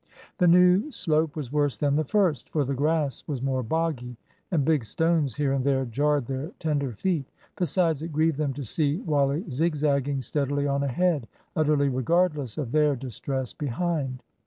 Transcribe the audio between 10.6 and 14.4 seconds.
on ahead, utterly regardless of their distress behind.